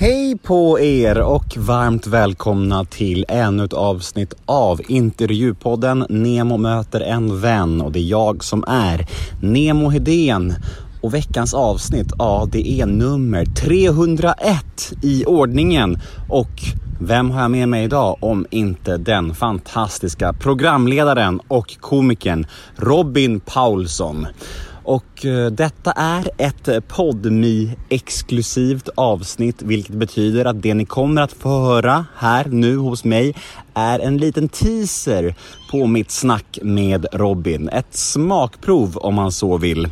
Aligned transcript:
Hej 0.00 0.38
på 0.38 0.80
er 0.80 1.20
och 1.20 1.56
varmt 1.56 2.06
välkomna 2.06 2.84
till 2.84 3.24
ännu 3.28 3.64
ett 3.64 3.72
avsnitt 3.72 4.34
av 4.46 4.80
intervjupodden 4.88 6.06
Nemo 6.08 6.56
möter 6.56 7.00
en 7.00 7.40
vän 7.40 7.80
och 7.80 7.92
det 7.92 7.98
är 7.98 8.10
jag 8.10 8.44
som 8.44 8.64
är 8.68 9.06
Nemo 9.42 9.88
Hedén. 9.88 10.54
Och 11.02 11.14
veckans 11.14 11.54
avsnitt, 11.54 12.12
ja 12.18 12.48
det 12.52 12.80
är 12.80 12.86
nummer 12.86 13.44
301 13.44 14.92
i 15.02 15.24
ordningen 15.24 15.98
och 16.28 16.62
vem 17.00 17.30
har 17.30 17.42
jag 17.42 17.50
med 17.50 17.68
mig 17.68 17.84
idag 17.84 18.16
om 18.20 18.46
inte 18.50 18.96
den 18.96 19.34
fantastiska 19.34 20.32
programledaren 20.32 21.40
och 21.48 21.76
komikern 21.80 22.46
Robin 22.76 23.40
Paulsson. 23.40 24.26
Och 24.88 25.26
eh, 25.26 25.50
detta 25.50 25.92
är 25.92 26.30
ett 26.38 26.88
podmi 26.88 27.76
exklusivt 27.88 28.88
avsnitt 28.94 29.62
vilket 29.62 29.94
betyder 29.94 30.44
att 30.44 30.62
det 30.62 30.74
ni 30.74 30.84
kommer 30.84 31.22
att 31.22 31.32
få 31.32 31.48
höra 31.48 32.06
här 32.16 32.44
nu 32.44 32.76
hos 32.76 33.04
mig 33.04 33.34
är 33.74 33.98
en 33.98 34.18
liten 34.18 34.48
teaser 34.48 35.34
på 35.70 35.86
mitt 35.86 36.10
snack 36.10 36.58
med 36.62 37.06
Robin. 37.12 37.68
Ett 37.68 37.94
smakprov 37.94 38.96
om 38.96 39.14
man 39.14 39.32
så 39.32 39.56
vill. 39.56 39.88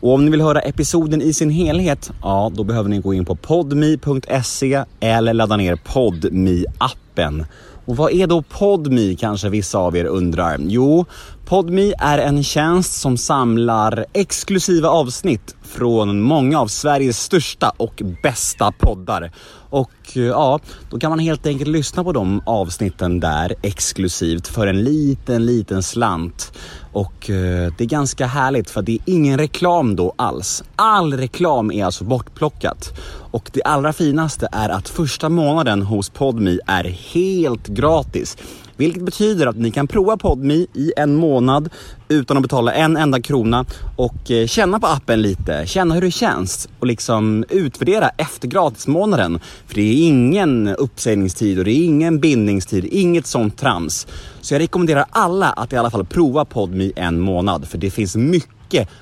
Och 0.00 0.14
om 0.14 0.24
ni 0.24 0.30
vill 0.30 0.40
höra 0.40 0.60
episoden 0.60 1.22
i 1.22 1.32
sin 1.32 1.50
helhet, 1.50 2.10
ja 2.22 2.52
då 2.54 2.64
behöver 2.64 2.88
ni 2.88 2.98
gå 2.98 3.14
in 3.14 3.24
på 3.24 3.36
podmi.se 3.36 4.84
eller 5.00 5.34
ladda 5.34 5.56
ner 5.56 5.76
podmi 5.76 6.64
appen 6.78 7.44
och 7.90 7.96
vad 7.96 8.12
är 8.12 8.26
då 8.26 8.42
PodMe 8.42 9.16
kanske 9.18 9.48
vissa 9.48 9.78
av 9.78 9.96
er 9.96 10.04
undrar? 10.04 10.58
Jo, 10.60 11.04
PodMe 11.50 11.94
är 11.98 12.18
en 12.18 12.42
tjänst 12.42 12.92
som 12.92 13.16
samlar 13.16 14.04
exklusiva 14.12 14.88
avsnitt 14.88 15.56
från 15.62 16.20
många 16.20 16.60
av 16.60 16.66
Sveriges 16.66 17.22
största 17.22 17.72
och 17.76 18.02
bästa 18.22 18.72
poddar. 18.72 19.32
Och 19.70 19.92
eh, 20.14 20.22
ja, 20.22 20.60
då 20.90 20.98
kan 20.98 21.10
man 21.10 21.18
helt 21.18 21.46
enkelt 21.46 21.70
lyssna 21.70 22.04
på 22.04 22.12
de 22.12 22.42
avsnitten 22.46 23.20
där 23.20 23.54
exklusivt 23.62 24.48
för 24.48 24.66
en 24.66 24.84
liten, 24.84 25.46
liten 25.46 25.82
slant. 25.82 26.52
Och 26.92 27.30
eh, 27.30 27.72
det 27.78 27.84
är 27.84 27.88
ganska 27.88 28.26
härligt 28.26 28.70
för 28.70 28.82
det 28.82 28.92
är 28.92 29.00
ingen 29.06 29.38
reklam 29.38 29.96
då 29.96 30.14
alls. 30.16 30.64
All 30.76 31.12
reklam 31.16 31.72
är 31.72 31.84
alltså 31.84 32.04
bortplockat. 32.04 32.92
Och 33.30 33.50
det 33.52 33.62
allra 33.62 33.92
finaste 33.92 34.48
är 34.52 34.68
att 34.68 34.88
första 34.88 35.28
månaden 35.28 35.82
hos 35.82 36.10
PodMe 36.10 36.58
är 36.66 36.84
helt 36.84 37.66
gratis. 37.66 38.36
Vilket 38.80 39.02
betyder 39.02 39.46
att 39.46 39.56
ni 39.56 39.70
kan 39.70 39.86
prova 39.86 40.16
PodMe 40.16 40.54
i 40.54 40.92
en 40.96 41.16
månad 41.16 41.68
utan 42.08 42.36
att 42.36 42.42
betala 42.42 42.72
en 42.72 42.96
enda 42.96 43.20
krona 43.20 43.64
och 43.96 44.30
eh, 44.30 44.46
känna 44.46 44.80
på 44.80 44.86
appen 44.86 45.22
lite, 45.22 45.62
känna 45.66 45.94
hur 45.94 46.00
det 46.00 46.10
känns 46.10 46.68
och 46.78 46.86
liksom 46.86 47.44
utvärdera 47.50 48.08
efter 48.08 48.48
gratismånaden. 48.48 49.40
För 49.66 49.74
det 49.74 49.80
är 49.80 50.06
ingen 50.06 50.68
uppsägningstid 50.68 51.58
och 51.58 51.64
det 51.64 51.70
är 51.70 51.84
ingen 51.84 52.20
bindningstid, 52.20 52.84
inget 52.84 53.26
sånt 53.26 53.58
trams. 53.58 54.06
Så 54.40 54.54
jag 54.54 54.60
rekommenderar 54.60 55.04
alla 55.10 55.46
att 55.50 55.72
i 55.72 55.76
alla 55.76 55.90
fall 55.90 56.04
prova 56.04 56.44
PodMe 56.44 56.92
en 56.96 57.20
månad 57.20 57.68
för 57.68 57.78
det 57.78 57.90
finns 57.90 58.16
mycket 58.16 58.59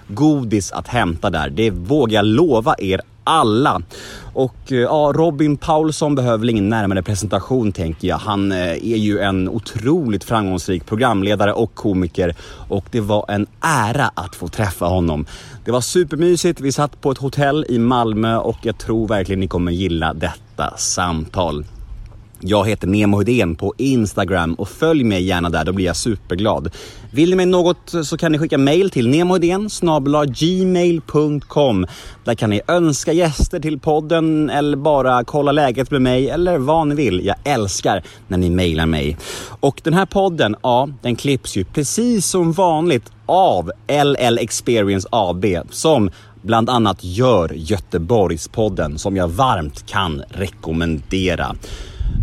godis 0.08 0.72
att 0.72 0.88
hämta 0.88 1.30
där. 1.30 1.50
Det 1.50 1.70
vågar 1.70 2.14
jag 2.14 2.24
lova 2.24 2.74
er 2.78 3.00
alla. 3.28 3.82
Och 4.34 4.72
eh, 4.72 4.78
ja, 4.78 5.12
Robin 5.14 5.56
Paulsson 5.56 6.14
behöver 6.14 6.38
väl 6.38 6.50
ingen 6.50 6.68
närmare 6.68 7.02
presentation 7.02 7.72
tänker 7.72 8.08
jag. 8.08 8.18
Han 8.18 8.52
eh, 8.52 8.58
är 8.58 8.96
ju 8.96 9.18
en 9.18 9.48
otroligt 9.48 10.24
framgångsrik 10.24 10.86
programledare 10.86 11.52
och 11.52 11.74
komiker 11.74 12.34
och 12.68 12.84
det 12.90 13.00
var 13.00 13.24
en 13.28 13.46
ära 13.60 14.10
att 14.14 14.36
få 14.36 14.48
träffa 14.48 14.86
honom. 14.86 15.26
Det 15.64 15.70
var 15.70 15.80
supermysigt. 15.80 16.60
Vi 16.60 16.72
satt 16.72 17.00
på 17.00 17.10
ett 17.10 17.18
hotell 17.18 17.66
i 17.68 17.78
Malmö 17.78 18.36
och 18.36 18.58
jag 18.62 18.78
tror 18.78 19.08
verkligen 19.08 19.40
ni 19.40 19.48
kommer 19.48 19.72
gilla 19.72 20.14
detta 20.14 20.76
samtal. 20.76 21.64
Jag 22.40 22.68
heter 22.68 22.86
Nemo 22.86 23.18
Hedén 23.18 23.56
på 23.56 23.74
Instagram 23.76 24.54
och 24.54 24.68
följ 24.68 25.04
mig 25.04 25.22
gärna 25.22 25.50
där, 25.50 25.64
då 25.64 25.72
blir 25.72 25.86
jag 25.86 25.96
superglad. 25.96 26.70
Vill 27.10 27.30
ni 27.30 27.36
mig 27.36 27.46
något 27.46 27.94
så 28.04 28.18
kan 28.18 28.32
ni 28.32 28.38
skicka 28.38 28.58
mail 28.58 28.90
till 28.90 29.08
nemohedén 29.08 29.68
gmail.com. 30.28 31.86
Där 32.24 32.34
kan 32.34 32.50
ni 32.50 32.60
önska 32.68 33.12
gäster 33.12 33.60
till 33.60 33.78
podden 33.78 34.50
eller 34.50 34.76
bara 34.76 35.24
kolla 35.24 35.52
läget 35.52 35.90
med 35.90 36.02
mig 36.02 36.30
eller 36.30 36.58
vad 36.58 36.86
ni 36.86 36.94
vill. 36.94 37.26
Jag 37.26 37.36
älskar 37.44 38.02
när 38.28 38.38
ni 38.38 38.50
mailar 38.50 38.86
mig. 38.86 39.16
Och 39.60 39.80
den 39.84 39.94
här 39.94 40.06
podden, 40.06 40.56
ja, 40.62 40.88
den 41.02 41.16
klipps 41.16 41.56
ju 41.56 41.64
precis 41.64 42.26
som 42.26 42.52
vanligt 42.52 43.12
av 43.26 43.72
LL 44.04 44.38
Experience 44.38 45.08
AB 45.12 45.44
som 45.70 46.10
bland 46.42 46.70
annat 46.70 47.04
gör 47.04 47.52
Göteborgspodden 47.54 48.98
som 48.98 49.16
jag 49.16 49.28
varmt 49.28 49.86
kan 49.86 50.22
rekommendera. 50.28 51.56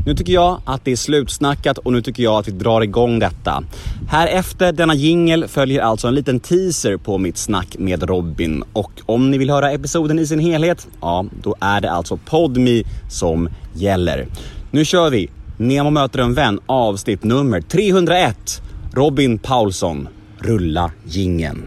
Nu 0.05 0.15
tycker 0.15 0.33
jag 0.33 0.61
att 0.65 0.85
det 0.85 0.91
är 0.91 0.95
slutsnackat 0.95 1.77
och 1.77 1.93
nu 1.93 2.01
tycker 2.01 2.23
jag 2.23 2.39
att 2.39 2.47
vi 2.47 2.51
drar 2.51 2.81
igång 2.81 3.19
detta. 3.19 3.63
Här 4.09 4.27
efter 4.27 4.71
denna 4.71 4.95
jingel 4.95 5.47
följer 5.47 5.81
alltså 5.81 6.07
en 6.07 6.15
liten 6.15 6.39
teaser 6.39 6.97
på 6.97 7.17
mitt 7.17 7.37
snack 7.37 7.75
med 7.79 8.03
Robin 8.03 8.63
och 8.73 8.91
om 9.05 9.31
ni 9.31 9.37
vill 9.37 9.49
höra 9.49 9.71
episoden 9.71 10.19
i 10.19 10.27
sin 10.27 10.39
helhet, 10.39 10.87
ja, 11.01 11.25
då 11.43 11.55
är 11.61 11.81
det 11.81 11.91
alltså 11.91 12.17
PodMe 12.17 12.83
som 13.09 13.49
gäller. 13.73 14.27
Nu 14.71 14.85
kör 14.85 15.09
vi! 15.09 15.29
Nemo 15.57 15.89
möter 15.89 16.19
en 16.19 16.33
vän 16.33 16.59
avsnitt 16.65 17.23
nummer 17.23 17.61
301. 17.61 18.61
Robin 18.93 19.37
Paulsson. 19.37 20.07
Rulla 20.39 20.91
gingen. 21.03 21.65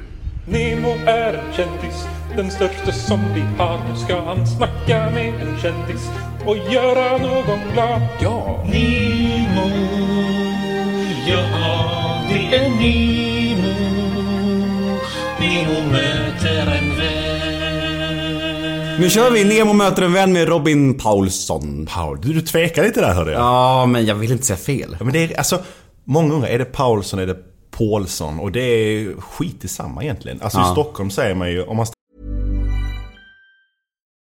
Nemo 0.49 0.89
är 1.07 1.35
en 1.35 1.53
kändis, 1.53 2.07
den 2.37 2.51
största 2.51 2.93
som 2.93 3.21
vi 3.35 3.41
har. 3.59 3.79
Nu 3.91 3.97
ska 3.97 4.21
han 4.21 4.47
snacka 4.47 5.11
med 5.11 5.35
en 5.35 5.59
kändis 5.63 6.11
och 6.47 6.57
göra 6.57 7.19
någon 7.19 7.59
glad. 7.73 8.03
Ja! 8.21 8.65
Nemo, 8.65 9.71
ja 11.29 11.45
det 12.29 12.57
är 12.57 12.69
Nemo. 12.69 13.75
Nemo 15.41 15.91
möter 15.93 16.67
en 16.79 16.99
vän. 16.99 17.39
Nu 19.01 19.11
kör 19.11 19.31
vi 19.31 19.45
Nemo 19.45 19.73
möter 19.73 20.03
en 20.03 20.13
vän 20.13 20.33
med 20.33 20.49
Robin 20.49 20.95
Paulsson. 20.99 21.87
Paul, 21.95 22.21
du, 22.21 22.33
du 22.33 22.41
tvekar 22.41 22.83
lite 22.83 23.01
där 23.01 23.15
hörde 23.15 23.33
jag. 23.33 23.41
Ja, 23.41 23.87
men 23.87 24.07
jag 24.07 24.15
vill 24.15 24.33
inte 24.33 24.45
säga 24.47 24.57
fel. 24.57 24.97
Ja, 24.99 25.05
men 25.05 25.13
det 25.13 25.25
är, 25.25 25.39
alltså, 25.39 25.59
många 26.05 26.35
undrar, 26.35 26.49
är 26.49 26.59
det 26.59 26.65
Paulsson, 26.65 27.19
är 27.21 27.27
det 27.27 27.37
Paulsson? 27.79 28.41
Och 28.41 28.53
det 28.53 28.61
är 28.61 29.15
skit 29.21 29.65
i 29.65 29.69
samma 29.69 30.03
egentligen. 30.03 30.43
Alltså 30.43 30.59
Ja. 30.59 30.69
i 30.69 30.73
Stockholm 30.73 31.11
säger 31.11 31.35
man 31.35 31.51
ju, 31.51 31.63
om 31.63 31.77
man 31.77 31.87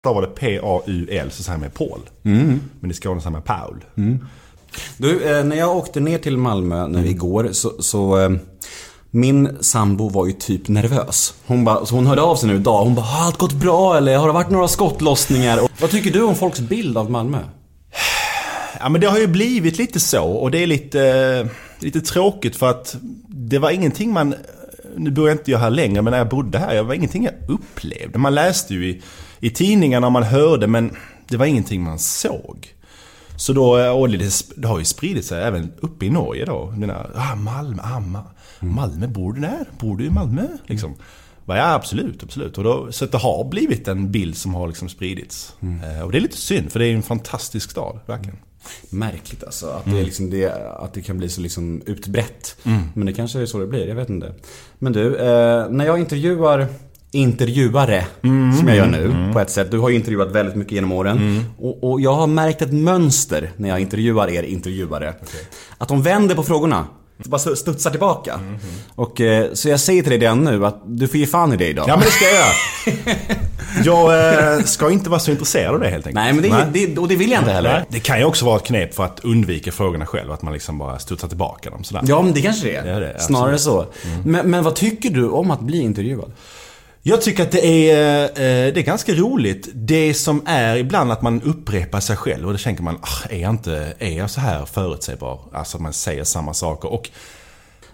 stavar 0.00 0.22
det 0.22 0.28
P-A-U-L 0.28 1.30
så 1.30 1.42
säger 1.42 1.58
man 1.58 1.70
Paul. 1.70 2.00
Mm. 2.24 2.60
Men 2.80 2.90
i 2.90 2.94
Skåne 2.94 3.20
säger 3.20 3.30
man 3.30 3.42
Paul. 3.42 3.84
Du, 4.96 5.24
eh, 5.24 5.44
när 5.44 5.56
jag 5.56 5.76
åkte 5.76 6.00
ner 6.00 6.18
till 6.18 6.36
Malmö 6.36 6.88
nu 6.88 7.06
igår 7.06 7.48
så, 7.52 7.82
så 7.82 8.18
eh, 8.18 8.30
min 9.10 9.56
sambo 9.60 10.08
var 10.08 10.26
ju 10.26 10.32
typ 10.32 10.68
nervös. 10.68 11.34
Hon, 11.46 11.64
bara, 11.64 11.86
så 11.86 11.94
hon 11.94 12.06
hörde 12.06 12.22
av 12.22 12.36
sig 12.36 12.48
nu 12.48 12.54
idag. 12.54 12.84
Hon 12.84 12.94
bara, 12.94 13.06
har 13.06 13.26
allt 13.26 13.38
gått 13.38 13.52
bra 13.52 13.96
eller 13.96 14.18
har 14.18 14.26
det 14.26 14.32
varit 14.32 14.50
några 14.50 14.68
skottlossningar? 14.68 15.64
Och, 15.64 15.70
vad 15.80 15.90
tycker 15.90 16.10
du 16.10 16.22
om 16.22 16.36
folks 16.36 16.60
bild 16.60 16.98
av 16.98 17.10
Malmö? 17.10 17.38
Ja 18.80 18.88
men 18.88 19.00
det 19.00 19.06
har 19.06 19.18
ju 19.18 19.26
blivit 19.26 19.78
lite 19.78 20.00
så 20.00 20.24
och 20.24 20.50
det 20.50 20.62
är 20.62 20.66
lite, 20.66 21.48
lite 21.78 22.00
tråkigt 22.00 22.56
för 22.56 22.70
att 22.70 22.96
det 23.28 23.58
var 23.58 23.70
ingenting 23.70 24.12
man... 24.12 24.34
Nu 24.96 25.10
bor 25.10 25.28
jag 25.28 25.34
inte 25.38 25.50
jag 25.50 25.58
här 25.58 25.70
längre 25.70 26.02
men 26.02 26.10
när 26.10 26.18
jag 26.18 26.28
bodde 26.28 26.58
här, 26.58 26.74
det 26.74 26.82
var 26.82 26.94
ingenting 26.94 27.24
jag 27.24 27.34
upplevde. 27.48 28.18
Man 28.18 28.34
läste 28.34 28.74
ju 28.74 28.88
i, 28.88 29.02
i 29.40 29.50
tidningarna 29.50 30.06
och 30.06 30.12
man 30.12 30.22
hörde 30.22 30.66
men 30.66 30.96
det 31.28 31.36
var 31.36 31.46
ingenting 31.46 31.82
man 31.82 31.98
såg. 31.98 32.68
Så 33.36 33.52
då, 33.52 33.90
och 33.92 34.08
det, 34.08 34.32
det 34.56 34.68
har 34.68 34.78
ju 34.78 34.84
spridit 34.84 35.24
sig 35.24 35.42
även 35.42 35.72
uppe 35.80 36.06
i 36.06 36.10
Norge 36.10 36.44
då. 36.44 36.74
Mina, 36.76 37.06
ah, 37.14 37.34
Malmö, 37.34 37.82
ah, 37.82 38.00
Ma- 38.00 38.30
Malmö, 38.60 39.06
bor 39.06 39.32
du 39.32 39.40
där? 39.40 39.64
Bor 39.80 39.96
du 39.96 40.04
i 40.04 40.10
Malmö? 40.10 40.46
Liksom. 40.66 40.94
Ja, 41.46 41.72
absolut, 41.74 42.22
absolut. 42.22 42.58
Och 42.58 42.64
då, 42.64 42.92
så 42.92 43.06
det 43.06 43.18
har 43.18 43.44
blivit 43.50 43.88
en 43.88 44.12
bild 44.12 44.36
som 44.36 44.54
har 44.54 44.68
liksom 44.68 44.88
spridits. 44.88 45.54
Eh, 45.62 46.02
och 46.02 46.12
det 46.12 46.18
är 46.18 46.22
lite 46.22 46.36
synd, 46.36 46.72
för 46.72 46.78
det 46.78 46.86
är 46.86 46.94
en 46.94 47.02
fantastisk 47.02 47.70
stad, 47.70 48.00
verkligen. 48.06 48.38
Märkligt 48.90 49.44
alltså. 49.44 49.66
Att, 49.66 49.84
det, 49.84 49.98
är 49.98 50.04
liksom 50.04 50.30
det, 50.30 50.52
att 50.78 50.94
det 50.94 51.02
kan 51.02 51.18
bli 51.18 51.28
så 51.28 51.40
liksom 51.40 51.82
utbrett. 51.86 52.56
Men 52.94 53.06
det 53.06 53.12
kanske 53.12 53.40
är 53.40 53.46
så 53.46 53.58
det 53.58 53.66
blir, 53.66 53.88
jag 53.88 53.94
vet 53.94 54.10
inte. 54.10 54.34
Men 54.78 54.92
du, 54.92 55.16
eh, 55.16 55.70
när 55.70 55.86
jag 55.86 55.98
intervjuar 55.98 56.66
intervjuare, 57.12 58.06
som 58.58 58.68
jag 58.68 58.76
gör 58.76 58.86
nu 58.86 59.32
på 59.32 59.40
ett 59.40 59.50
sätt. 59.50 59.70
Du 59.70 59.78
har 59.78 59.88
ju 59.88 59.94
intervjuat 59.96 60.30
väldigt 60.32 60.54
mycket 60.54 60.72
genom 60.72 60.92
åren. 60.92 61.44
Och, 61.58 61.90
och 61.90 62.00
jag 62.00 62.14
har 62.14 62.26
märkt 62.26 62.62
ett 62.62 62.72
mönster 62.72 63.50
när 63.56 63.68
jag 63.68 63.80
intervjuar 63.80 64.30
er 64.30 64.42
intervjuare. 64.42 65.14
Att 65.78 65.88
de 65.88 66.02
vänder 66.02 66.34
på 66.34 66.42
frågorna. 66.42 66.86
Bara 67.24 67.56
studsar 67.56 67.90
tillbaka. 67.90 68.40
Och, 68.94 69.20
eh, 69.20 69.52
så 69.52 69.68
jag 69.68 69.80
säger 69.80 70.02
till 70.02 70.10
dig 70.10 70.18
redan 70.18 70.44
nu 70.44 70.66
att 70.66 70.82
du 70.86 71.08
får 71.08 71.16
ge 71.16 71.26
fan 71.26 71.52
i 71.52 71.56
det 71.56 71.68
idag. 71.68 71.84
Ja 71.88 71.96
men 71.96 72.04
det 72.04 72.10
ska 72.10 72.24
jag 72.24 72.34
göra. 72.34 73.16
Jag 73.84 74.54
eh, 74.58 74.64
ska 74.64 74.90
inte 74.90 75.10
vara 75.10 75.20
så 75.20 75.30
intresserad 75.30 75.74
av 75.74 75.80
det 75.80 75.88
helt 75.88 76.06
enkelt. 76.06 76.14
Nej 76.14 76.32
men 76.32 76.72
det, 76.72 76.86
det, 76.86 76.98
och 76.98 77.08
det 77.08 77.16
vill 77.16 77.30
jag 77.30 77.40
inte 77.40 77.52
heller. 77.52 77.72
Nej. 77.72 77.84
Det 77.88 78.00
kan 78.00 78.18
ju 78.18 78.24
också 78.24 78.44
vara 78.44 78.56
ett 78.56 78.64
knep 78.64 78.94
för 78.94 79.04
att 79.04 79.20
undvika 79.24 79.72
frågorna 79.72 80.06
själv. 80.06 80.32
Att 80.32 80.42
man 80.42 80.52
liksom 80.52 80.78
bara 80.78 80.98
studsar 80.98 81.28
tillbaka 81.28 81.70
dem 81.70 81.84
sådär. 81.84 82.02
Ja 82.06 82.22
men 82.22 82.32
det 82.32 82.42
kanske 82.42 82.66
det 82.66 82.76
är. 82.76 82.84
Det 82.84 82.90
är 82.90 83.00
det, 83.00 83.20
Snarare 83.20 83.58
så. 83.58 83.86
Men, 84.24 84.50
men 84.50 84.64
vad 84.64 84.74
tycker 84.74 85.10
du 85.10 85.28
om 85.28 85.50
att 85.50 85.60
bli 85.60 85.80
intervjuad? 85.80 86.32
Jag 87.02 87.22
tycker 87.22 87.42
att 87.42 87.50
det 87.50 87.90
är, 87.90 88.22
eh, 88.24 88.72
det 88.74 88.80
är 88.80 88.82
ganska 88.82 89.14
roligt. 89.14 89.68
Det 89.74 90.14
som 90.14 90.42
är 90.46 90.76
ibland 90.76 91.12
att 91.12 91.22
man 91.22 91.42
upprepar 91.42 92.00
sig 92.00 92.16
själv 92.16 92.46
och 92.46 92.52
då 92.52 92.58
tänker 92.58 92.82
man, 92.82 92.98
ah, 93.02 93.28
är 93.30 93.38
jag 93.38 93.50
inte, 93.50 93.94
är 93.98 94.18
jag 94.18 94.30
så 94.30 94.40
här 94.40 94.64
förutsägbar? 94.64 95.40
Alltså 95.52 95.76
att 95.76 95.82
man 95.82 95.92
säger 95.92 96.24
samma 96.24 96.54
saker. 96.54 96.92
Och 96.92 97.10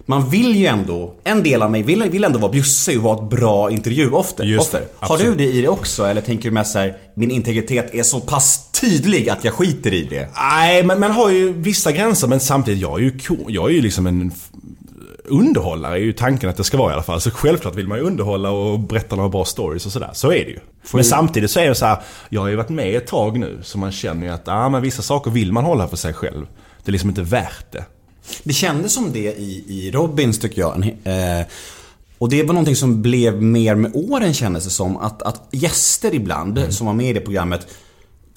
Man 0.09 0.29
vill 0.29 0.55
ju 0.55 0.65
ändå, 0.65 1.13
en 1.23 1.43
del 1.43 1.61
av 1.61 1.71
mig 1.71 1.83
vill, 1.83 2.03
vill 2.03 2.23
ändå 2.23 2.39
vara 2.39 2.51
bjussig 2.51 2.97
och 2.97 3.03
vara 3.03 3.23
ett 3.23 3.29
bra 3.29 3.71
intervjuoffer. 3.71 4.43
Just 4.43 4.71
det. 4.71 4.87
Har 4.99 5.17
du 5.17 5.35
det 5.35 5.45
i 5.45 5.61
dig 5.61 5.69
också? 5.69 6.03
Eller 6.05 6.21
tänker 6.21 6.49
du 6.49 6.53
mest 6.53 6.71
såhär, 6.71 6.97
min 7.13 7.31
integritet 7.31 7.95
är 7.95 8.03
så 8.03 8.19
pass 8.19 8.71
tydlig 8.71 9.29
att 9.29 9.43
jag 9.43 9.53
skiter 9.53 9.93
i 9.93 10.03
det? 10.03 10.29
Nej, 10.35 10.83
men 10.83 10.99
man 10.99 11.11
har 11.11 11.29
ju 11.29 11.53
vissa 11.53 11.91
gränser 11.91 12.27
men 12.27 12.39
samtidigt, 12.39 12.81
jag 12.81 12.99
är 12.99 13.03
ju, 13.03 13.19
jag 13.47 13.69
är 13.69 13.73
ju 13.73 13.81
liksom 13.81 14.07
en 14.07 14.31
underhållare 15.27 15.95
är 15.95 15.99
ju 16.01 16.13
tanken 16.13 16.49
att 16.49 16.57
det 16.57 16.63
ska 16.63 16.77
vara 16.77 16.91
i 16.91 16.93
alla 16.93 17.03
fall. 17.03 17.21
Så 17.21 17.31
självklart 17.31 17.75
vill 17.75 17.87
man 17.87 17.97
ju 17.97 18.03
underhålla 18.03 18.49
och 18.51 18.79
berätta 18.79 19.15
några 19.15 19.29
bra 19.29 19.45
stories 19.45 19.85
och 19.85 19.91
sådär. 19.91 20.09
Så 20.13 20.27
är 20.31 20.45
det 20.45 20.51
ju. 20.51 20.59
Men 20.93 21.03
samtidigt 21.03 21.51
så 21.51 21.59
är 21.59 21.69
det 21.69 21.75
så 21.75 21.85
här, 21.85 21.97
jag 22.29 22.41
har 22.41 22.47
ju 22.47 22.55
varit 22.55 22.69
med 22.69 22.95
ett 22.95 23.07
tag 23.07 23.39
nu 23.39 23.59
så 23.63 23.77
man 23.77 23.91
känner 23.91 24.27
ju 24.27 24.33
att 24.33 24.47
ah, 24.47 24.69
men 24.69 24.81
vissa 24.81 25.01
saker 25.01 25.31
vill 25.31 25.51
man 25.53 25.63
hålla 25.65 25.87
för 25.87 25.97
sig 25.97 26.13
själv. 26.13 26.45
Det 26.83 26.89
är 26.89 26.91
liksom 26.91 27.09
inte 27.09 27.21
värt 27.21 27.71
det. 27.71 27.85
Det 28.43 28.53
kändes 28.53 28.93
som 28.93 29.11
det 29.11 29.33
i, 29.39 29.63
i 29.67 29.91
Robins 29.91 30.39
tycker 30.39 30.61
jag. 30.61 30.85
Eh, 31.03 31.45
och 32.17 32.29
det 32.29 32.43
var 32.43 32.53
någonting 32.53 32.75
som 32.75 33.01
blev 33.01 33.41
mer 33.41 33.75
med 33.75 33.91
åren 33.95 34.33
kändes 34.33 34.63
det 34.63 34.69
som. 34.69 34.97
Att, 34.97 35.21
att 35.21 35.47
gäster 35.51 36.13
ibland, 36.15 36.57
Mm. 36.57 36.71
som 36.71 36.87
var 36.87 36.93
med 36.93 37.09
i 37.09 37.13
det 37.13 37.19
programmet, 37.19 37.67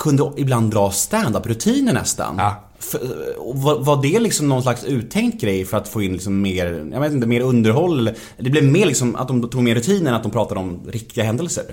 kunde 0.01 0.33
ibland 0.37 0.71
dra 0.71 0.91
stand-up-rutiner 0.91 1.93
nästan. 1.93 2.35
Ja. 2.39 2.65
För, 2.79 3.01
var, 3.39 3.79
var 3.79 4.03
det 4.03 4.19
liksom 4.19 4.49
någon 4.49 4.63
slags 4.63 4.85
uttänkt 4.85 5.41
grej 5.41 5.65
för 5.65 5.77
att 5.77 5.89
få 5.89 6.03
in 6.03 6.13
liksom 6.13 6.43
mer, 6.43 6.91
jag 6.93 7.01
vet 7.01 7.13
inte, 7.13 7.27
mer 7.27 7.41
underhåll? 7.41 8.11
Det 8.39 8.51
blev 8.51 8.65
mer 8.65 8.87
liksom 8.87 9.17
att 9.17 9.29
de 9.29 9.49
tog 9.49 9.63
med 9.63 9.75
rutinen 9.75 10.15
att 10.15 10.23
de 10.23 10.33
pratade 10.33 10.61
om 10.61 10.81
riktiga 10.89 11.25
händelser. 11.25 11.65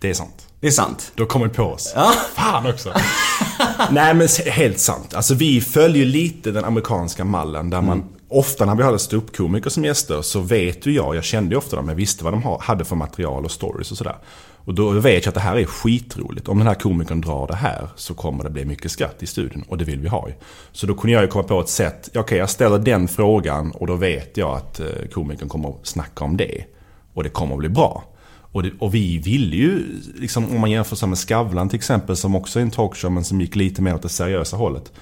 Det 0.00 0.10
är 0.10 0.14
sant. 0.14 0.46
Det 0.60 0.66
är 0.66 0.70
sant. 0.70 1.12
Du 1.14 1.22
har 1.22 1.28
kommit 1.28 1.52
på 1.52 1.62
oss. 1.62 1.92
Ja. 1.94 2.12
Fan 2.34 2.66
också. 2.66 2.92
Nej 3.90 4.14
men 4.14 4.28
helt 4.46 4.78
sant. 4.78 5.14
Alltså 5.14 5.34
vi 5.34 5.60
följer 5.60 6.06
lite 6.06 6.50
den 6.50 6.64
amerikanska 6.64 7.24
mallen 7.24 7.70
där 7.70 7.80
man 7.80 8.04
Ofta 8.32 8.64
när 8.64 8.74
vi 8.74 8.82
hade 8.82 8.98
ståuppkomiker 8.98 9.70
som 9.70 9.84
gäster 9.84 10.22
så 10.22 10.40
vet 10.40 10.86
ju 10.86 10.92
jag, 10.92 11.16
jag 11.16 11.24
kände 11.24 11.50
ju 11.50 11.58
ofta 11.58 11.76
dem, 11.76 11.88
jag 11.88 11.94
visste 11.94 12.24
vad 12.24 12.32
de 12.32 12.42
ha- 12.42 12.60
hade 12.62 12.84
för 12.84 12.96
material 12.96 13.44
och 13.44 13.50
stories 13.50 13.90
och 13.90 13.98
sådär. 13.98 14.16
Och 14.64 14.74
då 14.74 14.90
vet 14.90 15.24
jag 15.24 15.30
att 15.30 15.34
det 15.34 15.40
här 15.40 15.56
är 15.56 15.64
skitroligt. 15.64 16.48
Om 16.48 16.58
den 16.58 16.66
här 16.66 16.74
komikern 16.74 17.20
drar 17.20 17.46
det 17.46 17.54
här 17.54 17.88
så 17.96 18.14
kommer 18.14 18.44
det 18.44 18.50
bli 18.50 18.64
mycket 18.64 18.90
skratt 18.90 19.22
i 19.22 19.26
studion 19.26 19.64
och 19.68 19.78
det 19.78 19.84
vill 19.84 20.00
vi 20.00 20.08
ha 20.08 20.28
ju. 20.28 20.34
Så 20.72 20.86
då 20.86 20.94
kunde 20.94 21.12
jag 21.12 21.22
ju 21.22 21.28
komma 21.28 21.44
på 21.44 21.60
ett 21.60 21.68
sätt, 21.68 22.10
okej 22.14 22.38
jag 22.38 22.50
ställer 22.50 22.78
den 22.78 23.08
frågan 23.08 23.70
och 23.70 23.86
då 23.86 23.94
vet 23.94 24.36
jag 24.36 24.56
att 24.56 24.80
eh, 24.80 24.86
komikern 25.12 25.48
kommer 25.48 25.68
att 25.68 25.86
snacka 25.86 26.24
om 26.24 26.36
det. 26.36 26.64
Och 27.14 27.22
det 27.22 27.28
kommer 27.28 27.54
att 27.54 27.58
bli 27.58 27.68
bra. 27.68 28.04
Och, 28.52 28.62
det, 28.62 28.70
och 28.78 28.94
vi 28.94 29.18
ville 29.18 29.56
ju, 29.56 30.00
liksom, 30.14 30.50
om 30.50 30.60
man 30.60 30.70
jämför 30.70 30.96
sig 30.96 31.08
med 31.08 31.18
Skavlan 31.18 31.68
till 31.68 31.76
exempel, 31.76 32.16
som 32.16 32.34
också 32.34 32.58
är 32.58 32.62
en 32.62 32.70
talkshow 32.70 33.12
men 33.12 33.24
som 33.24 33.40
gick 33.40 33.56
lite 33.56 33.82
mer 33.82 33.94
åt 33.94 34.02
det 34.02 34.08
seriösa 34.08 34.56
hållet. 34.56 34.92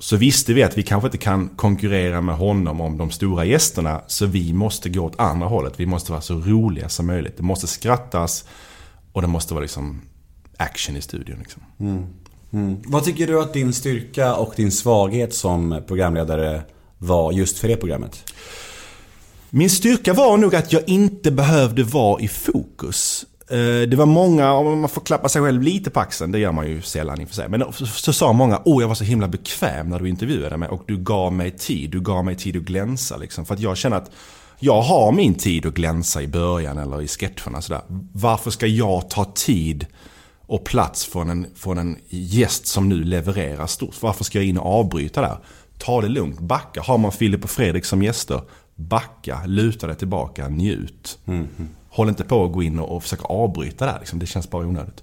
Så 0.00 0.16
visste 0.16 0.54
vi 0.54 0.62
att 0.62 0.78
vi 0.78 0.82
kanske 0.82 1.06
inte 1.06 1.18
kan 1.18 1.48
konkurrera 1.48 2.20
med 2.20 2.36
honom 2.36 2.80
om 2.80 2.98
de 2.98 3.10
stora 3.10 3.44
gästerna. 3.44 4.00
Så 4.06 4.26
vi 4.26 4.52
måste 4.52 4.88
gå 4.88 5.00
åt 5.00 5.20
andra 5.20 5.46
hållet. 5.46 5.72
Vi 5.76 5.86
måste 5.86 6.12
vara 6.12 6.20
så 6.20 6.34
roliga 6.34 6.88
som 6.88 7.06
möjligt. 7.06 7.36
Det 7.36 7.42
måste 7.42 7.66
skrattas 7.66 8.44
och 9.12 9.22
det 9.22 9.28
måste 9.28 9.54
vara 9.54 9.62
liksom 9.62 10.00
action 10.56 10.96
i 10.96 11.00
studion. 11.00 11.38
Liksom. 11.38 11.62
Vad 12.86 13.04
tycker 13.04 13.26
du 13.26 13.42
att 13.42 13.52
din 13.52 13.72
styrka 13.72 14.34
och 14.34 14.52
din 14.56 14.72
svaghet 14.72 15.34
som 15.34 15.82
programledare 15.86 16.62
var 16.98 17.32
just 17.32 17.58
för 17.58 17.68
det 17.68 17.76
programmet? 17.76 18.32
Min 19.50 19.70
styrka 19.70 20.14
var 20.14 20.36
nog 20.36 20.54
att 20.54 20.72
jag 20.72 20.88
inte 20.88 21.30
behövde 21.30 21.84
vara 21.84 22.20
i 22.20 22.28
fokus. 22.28 23.26
Eh, 23.50 23.88
det 23.88 23.96
var 23.96 24.06
många, 24.06 24.52
om 24.52 24.80
man 24.80 24.90
får 24.90 25.00
klappa 25.00 25.28
sig 25.28 25.42
själv 25.42 25.62
lite 25.62 25.90
på 25.90 26.00
axeln, 26.00 26.32
det 26.32 26.38
gör 26.38 26.52
man 26.52 26.68
ju 26.68 26.82
sällan 26.82 27.20
i 27.20 27.24
och 27.24 27.28
för 27.28 27.34
sig. 27.34 27.48
Men 27.48 27.72
så, 27.72 27.86
så 27.86 28.12
sa 28.12 28.32
många, 28.32 28.62
åh 28.64 28.82
jag 28.82 28.88
var 28.88 28.94
så 28.94 29.04
himla 29.04 29.28
bekväm 29.28 29.88
när 29.88 29.98
du 29.98 30.08
intervjuade 30.08 30.56
mig 30.56 30.68
och 30.68 30.82
du 30.86 30.96
gav 30.96 31.32
mig 31.32 31.50
tid, 31.50 31.90
du 31.90 32.00
gav 32.00 32.24
mig 32.24 32.36
tid 32.36 32.56
att 32.56 32.62
glänsa 32.62 33.16
liksom. 33.16 33.46
För 33.46 33.54
att 33.54 33.60
jag 33.60 33.76
känner 33.76 33.96
att 33.96 34.10
jag 34.58 34.82
har 34.82 35.12
min 35.12 35.34
tid 35.34 35.66
att 35.66 35.74
glänsa 35.74 36.22
i 36.22 36.28
början 36.28 36.78
eller 36.78 37.02
i 37.02 37.08
sketcherna 37.08 37.62
sådär. 37.62 37.82
Varför 38.12 38.50
ska 38.50 38.66
jag 38.66 39.10
ta 39.10 39.24
tid 39.24 39.86
och 40.46 40.64
plats 40.64 41.04
från 41.04 41.30
en, 41.30 41.46
från 41.56 41.78
en 41.78 41.96
gäst 42.08 42.66
som 42.66 42.88
nu 42.88 43.04
levererar 43.04 43.66
stort? 43.66 44.02
Varför 44.02 44.24
ska 44.24 44.38
jag 44.38 44.46
in 44.46 44.58
och 44.58 44.80
avbryta 44.80 45.20
där? 45.20 45.38
Ta 45.78 46.00
det 46.00 46.08
lugnt, 46.08 46.40
backa. 46.40 46.82
Har 46.82 46.98
man 46.98 47.12
Filip 47.12 47.44
och 47.44 47.50
Fredrik 47.50 47.84
som 47.84 48.02
gäster, 48.02 48.42
backa, 48.74 49.40
luta 49.46 49.86
dig 49.86 49.96
tillbaka, 49.96 50.48
njut. 50.48 51.18
Mm, 51.26 51.48
mm. 51.58 51.68
Håll 51.98 52.08
inte 52.08 52.24
på 52.24 52.44
att 52.44 52.52
gå 52.52 52.62
in 52.62 52.78
och, 52.78 52.96
och 52.96 53.02
försöka 53.02 53.24
avbryta 53.24 53.86
där. 53.86 53.96
Liksom. 53.98 54.18
Det 54.18 54.26
känns 54.26 54.50
bara 54.50 54.66
onödigt. 54.66 55.02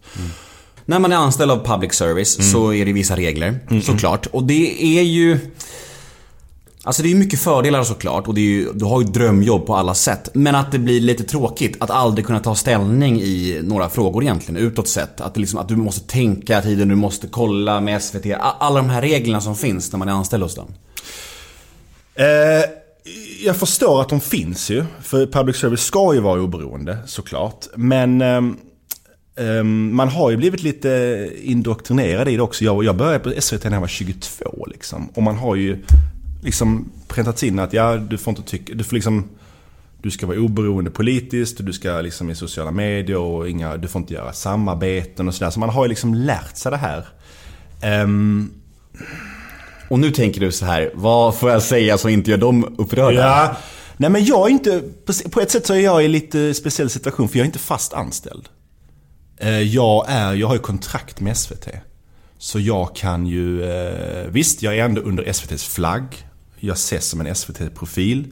När 0.86 1.00
man 1.00 1.12
är 1.12 1.16
anställd 1.16 1.52
av 1.52 1.66
public 1.66 1.94
service 1.94 2.52
så 2.52 2.74
är 2.74 2.86
det 2.86 2.94
vissa 2.94 3.16
regler, 3.16 3.60
såklart. 3.84 4.26
Och 4.26 4.44
det 4.44 4.84
är 5.00 5.02
ju... 5.02 5.40
Alltså 6.84 7.04
det 7.04 7.12
är 7.12 7.16
mycket 7.16 7.40
fördelar 7.40 7.84
såklart 7.84 8.28
och 8.28 8.34
det 8.34 8.42
är 8.42 8.46
ju, 8.46 8.74
du 8.74 8.86
har 8.86 9.02
ju 9.02 9.08
drömjobb 9.08 9.66
på 9.66 9.76
alla 9.76 9.94
sätt. 9.94 10.30
Men 10.34 10.56
att 10.56 10.72
det 10.72 10.80
blir 10.80 11.02
lite 11.02 11.24
tråkigt 11.24 11.78
att 11.80 11.90
aldrig 11.90 12.26
kunna 12.26 12.40
ta 12.40 12.56
ställning 12.56 13.22
i 13.22 13.60
några 13.64 13.90
frågor 13.90 14.24
egentligen, 14.24 14.62
utåt 14.62 14.88
sett. 14.88 15.22
Att, 15.22 15.38
liksom, 15.38 15.60
att 15.60 15.68
du 15.68 15.76
måste 15.76 16.08
tänka 16.08 16.62
tiden, 16.62 16.88
du 16.88 16.96
måste 16.96 17.28
kolla 17.28 17.82
med 17.82 18.04
SVT. 18.04 18.26
Alla 18.40 18.78
de 18.82 18.90
här 18.90 19.02
reglerna 19.02 19.42
som 19.42 19.56
finns 19.56 19.92
när 19.92 20.00
man 20.00 20.08
är 20.08 20.14
anställd 20.14 20.44
hos 20.44 20.56
dem. 20.56 20.68
Eh, 22.16 22.85
jag 23.46 23.58
förstår 23.58 24.02
att 24.02 24.10
de 24.10 24.22
finns 24.22 24.70
ju. 24.70 24.86
För 25.02 25.26
public 25.26 25.56
service 25.56 25.82
ska 25.82 26.14
ju 26.14 26.20
vara 26.20 26.42
oberoende 26.42 26.98
såklart. 27.06 27.66
Men 27.76 28.22
um, 28.22 29.96
man 29.96 30.10
har 30.10 30.32
ju 30.32 30.38
blivit 30.38 30.64
lite 30.64 31.30
indoktrinerad 31.44 32.28
i 32.28 32.36
det 32.36 32.42
också. 32.42 32.66
Jag, 32.66 32.84
jag 32.84 32.96
började 32.96 33.20
på 33.20 33.42
SVT 33.42 33.64
när 33.64 33.72
jag 33.72 33.82
var 33.82 33.88
22 33.88 34.66
liksom. 34.72 35.10
Och 35.14 35.24
man 35.24 35.38
har 35.38 35.56
ju 35.56 35.84
liksom 36.44 36.92
präntats 37.08 37.44
in 37.44 37.60
att 37.60 37.74
ja, 37.74 37.98
du 37.98 38.18
får 38.18 38.32
inte 38.32 38.44
tycka... 38.44 38.74
Du 38.74 38.84
får 38.84 38.96
liksom... 38.96 39.30
Du 40.02 40.12
ska 40.12 40.28
vara 40.28 40.40
oberoende 40.40 40.92
politiskt 40.92 41.60
och 41.60 41.66
du 41.66 41.74
ska 41.74 42.02
liksom 42.02 42.30
i 42.30 42.36
sociala 42.36 42.72
medier 42.72 43.18
och 43.18 43.50
inga, 43.50 43.78
du 43.78 43.88
får 43.88 44.02
inte 44.02 44.14
göra 44.14 44.34
samarbeten 44.34 45.28
och 45.28 45.36
sådär. 45.36 45.52
Så 45.52 45.60
man 45.60 45.70
har 45.70 45.86
ju 45.86 45.90
liksom 45.90 46.14
lärt 46.14 46.58
sig 46.58 46.72
det 46.72 46.78
här. 46.78 47.06
Um, 48.04 48.52
och 49.90 50.00
nu 50.00 50.12
tänker 50.12 50.40
du 50.42 50.52
så 50.52 50.66
här, 50.66 50.92
vad 50.94 51.36
får 51.36 51.52
jag 51.52 51.62
säga 51.64 51.98
som 51.98 52.10
inte 52.10 52.32
gör 52.32 52.38
dem 52.38 52.76
upprörda? 52.78 53.22
Ja. 53.22 53.56
Nej 53.98 54.10
men 54.10 54.26
jag 54.26 54.46
är 54.48 54.52
inte, 54.52 54.82
på- 55.32 55.40
ett 55.42 55.52
sätt 55.52 55.66
så 55.66 55.74
är 55.74 55.80
jag 55.80 56.06
i 56.06 56.08
lite 56.08 56.54
speciell 56.54 56.90
situation 56.90 57.30
för 57.30 57.38
jag 57.38 57.44
är 57.44 57.46
inte 57.46 57.60
fast 57.60 57.94
anställd. 57.94 58.50
Eh, 59.38 59.60
Jag, 59.60 60.06
är, 60.08 60.34
jag 60.34 60.48
har 60.48 60.56
ju 60.56 60.62
kontrakt 60.62 61.20
med 61.20 61.38
SVT. 61.38 61.68
Så 62.38 62.60
jag 62.60 62.96
kan 62.96 63.28
ju, 63.28 63.64
eh, 63.64 64.28
visst 64.30 64.62
jag 64.64 64.78
är 64.78 64.84
ändå 64.86 65.02
under 65.02 65.24
SVTs 65.24 65.64
flagg. 65.66 66.04
Jag 66.60 66.74
ses 66.74 67.06
som 67.06 67.22
en 67.22 67.36
SVT-profil. 67.36 68.26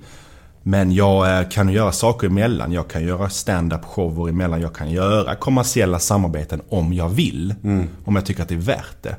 Men 0.63 0.91
jag 0.91 1.39
eh, 1.39 1.49
kan 1.49 1.69
göra 1.69 1.91
saker 1.91 2.27
emellan. 2.27 2.71
Jag 2.71 2.87
kan 2.87 3.03
göra 3.03 3.29
stand-up 3.29 3.85
shower 3.85 4.29
emellan. 4.29 4.61
Jag 4.61 4.75
kan 4.75 4.91
göra 4.91 5.35
kommersiella 5.35 5.99
samarbeten 5.99 6.61
om 6.69 6.93
jag 6.93 7.09
vill. 7.09 7.55
Om 8.05 8.15
jag 8.15 8.25
tycker 8.25 8.41
att 8.43 8.49
det 8.49 8.55
är 8.55 8.59
värt 8.59 9.01
det. 9.03 9.15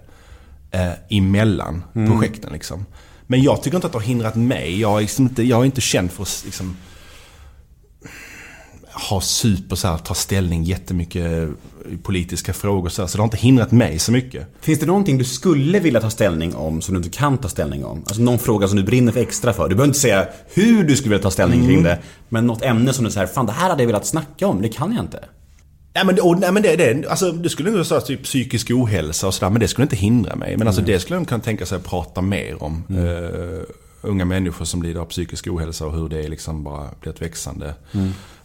Eh, 0.75 0.93
emellan 1.09 1.85
projekten 1.93 2.53
liksom. 2.53 2.87
Men 3.27 3.43
jag 3.43 3.63
tycker 3.63 3.77
inte 3.77 3.87
att 3.87 3.93
det 3.93 3.99
har 3.99 4.07
hindrat 4.07 4.35
mig. 4.35 4.81
Jag 4.81 4.97
är, 4.97 5.01
liksom 5.01 5.25
inte, 5.25 5.43
jag 5.43 5.61
är 5.61 5.65
inte 5.65 5.81
känd 5.81 6.11
för 6.11 6.23
att 6.23 6.43
liksom, 6.45 6.77
ha 9.11 9.21
super 9.21 9.77
så 9.77 9.89
här, 9.89 9.99
ta 9.99 10.15
ställning 10.15 10.65
jättemycket 10.65 11.49
i 11.93 11.97
politiska 12.03 12.53
frågor 12.53 12.89
så, 12.89 13.03
här, 13.03 13.07
så 13.07 13.17
det 13.17 13.23
har 13.23 13.27
inte 13.27 13.37
hindrat 13.37 13.73
mig 13.73 13.99
så 13.99 14.13
mycket. 14.13 14.49
Finns 14.61 14.79
det 14.79 14.87
någonting 14.87 15.19
du 15.19 15.25
skulle 15.25 15.81
vilja 15.81 16.01
ta 16.01 16.11
ställning 16.11 16.55
om 16.55 16.81
som 16.83 16.95
du 16.95 16.99
inte 16.99 17.19
kan 17.19 17.39
ta 17.39 17.49
ställning 17.49 17.85
om? 17.85 17.99
Alltså 17.99 18.23
någon 18.23 18.39
fråga 18.39 18.69
som 18.69 18.77
du 18.77 18.83
brinner 18.83 19.13
för 19.13 19.21
extra 19.21 19.53
för. 19.53 19.69
Du 19.69 19.75
behöver 19.75 19.89
inte 19.89 20.01
säga 20.01 20.29
hur 20.55 20.85
du 20.85 20.97
skulle 20.97 21.11
vilja 21.11 21.23
ta 21.23 21.31
ställning 21.31 21.67
kring 21.67 21.83
det. 21.83 21.99
Men 22.29 22.47
något 22.47 22.63
ämne 22.63 22.93
som 22.93 23.05
du 23.05 23.11
säger, 23.11 23.27
fan 23.27 23.47
det 23.47 23.53
här 23.53 23.69
hade 23.69 23.83
jag 23.83 23.87
velat 23.87 24.07
snacka 24.07 24.47
om, 24.47 24.63
det 24.63 24.69
kan 24.69 24.93
jag 24.95 25.05
inte. 25.05 25.25
Nej 25.95 26.07
men, 26.07 26.21
och, 26.21 26.39
nej, 26.39 26.53
men 26.53 26.63
det, 26.63 26.77
det, 26.77 27.09
alltså, 27.09 27.33
det 27.33 27.49
skulle 27.49 27.71
inte 27.71 27.91
vara 27.91 28.01
typ 28.01 28.23
psykisk 28.23 28.71
ohälsa 28.71 29.27
och 29.27 29.35
sådär, 29.35 29.51
men 29.51 29.61
det 29.61 29.69
skulle 29.69 29.83
inte 29.83 29.97
hindra 29.97 30.37
mig. 30.37 30.57
Men 30.57 30.67
alltså, 30.67 30.83
det 30.83 31.01
skulle 31.01 31.19
jag 31.19 31.29
kunna 31.29 31.41
tänka 31.41 31.67
sig 31.67 31.77
att 31.77 31.85
prata 31.85 32.23
mer 32.23 32.63
om. 32.63 32.83
Eh, 32.91 33.75
unga 34.05 34.25
människor 34.25 34.65
som 34.65 34.83
lider 34.83 35.01
av 35.01 35.05
psykisk 35.05 35.47
ohälsa 35.47 35.87
och 35.87 35.93
hur 35.93 36.09
det 36.09 36.29
liksom 36.29 36.65
bara 36.65 36.89
blir 37.01 37.13
ett 37.13 37.23
växande, 37.23 37.75